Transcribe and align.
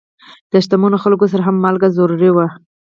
د 0.51 0.53
شتمنو 0.63 0.97
خلکو 1.03 1.25
سره 1.31 1.41
هم 1.47 1.55
مالګه 1.63 1.87
ضرور 1.97 2.21
وه. 2.35 2.47